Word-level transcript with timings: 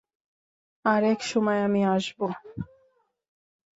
আর-এক 0.85 1.19
সময় 1.21 1.59
আমি 1.63 1.81
আসব। 1.85 2.19